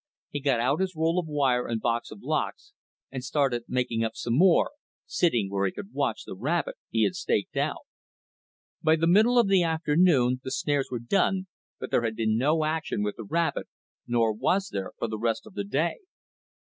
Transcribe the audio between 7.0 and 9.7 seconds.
had staked out. By the middle of the